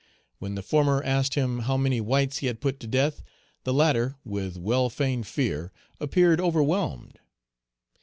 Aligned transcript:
When 0.39 0.55
the 0.55 0.63
former 0.63 1.03
asked 1.03 1.35
him 1.35 1.59
how 1.59 1.77
many 1.77 2.01
whites 2.01 2.39
he 2.39 2.47
had 2.47 2.59
put 2.59 2.79
to 2.79 2.87
death, 2.87 3.21
the 3.65 3.71
latter 3.71 4.15
with 4.25 4.57
well 4.57 4.89
feigned 4.89 5.27
fear, 5.27 5.71
appeared 5.99 6.41
overwhelmed. 6.41 7.19